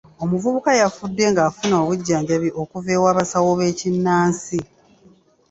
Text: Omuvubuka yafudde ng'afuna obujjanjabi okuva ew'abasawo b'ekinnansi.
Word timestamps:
Omuvubuka 0.23 0.71
yafudde 0.81 1.23
ng'afuna 1.31 1.75
obujjanjabi 1.83 2.49
okuva 2.61 2.89
ew'abasawo 2.97 3.51
b'ekinnansi. 3.59 4.59